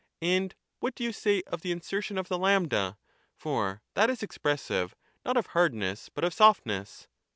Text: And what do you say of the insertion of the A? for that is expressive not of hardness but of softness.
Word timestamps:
And 0.23 0.55
what 0.79 0.95
do 0.95 1.03
you 1.03 1.13
say 1.13 1.43
of 1.45 1.61
the 1.61 1.71
insertion 1.71 2.17
of 2.17 2.27
the 2.27 2.39
A? 2.39 2.97
for 3.35 3.83
that 3.93 4.09
is 4.09 4.23
expressive 4.23 4.95
not 5.23 5.37
of 5.37 5.45
hardness 5.53 6.09
but 6.09 6.23
of 6.23 6.33
softness. 6.33 7.07